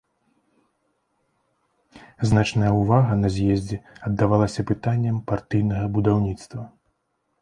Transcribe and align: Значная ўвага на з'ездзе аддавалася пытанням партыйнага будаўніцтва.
Значная 2.29 2.71
ўвага 2.79 3.19
на 3.21 3.29
з'ездзе 3.35 3.77
аддавалася 4.09 4.61
пытанням 4.73 5.23
партыйнага 5.33 5.85
будаўніцтва. 5.99 6.63